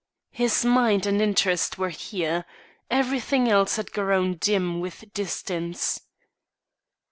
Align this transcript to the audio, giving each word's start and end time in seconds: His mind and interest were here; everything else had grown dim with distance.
His 0.31 0.65
mind 0.65 1.05
and 1.05 1.21
interest 1.21 1.77
were 1.77 1.91
here; 1.91 2.43
everything 2.89 3.47
else 3.47 3.75
had 3.75 3.91
grown 3.91 4.37
dim 4.37 4.79
with 4.79 5.13
distance. 5.13 6.01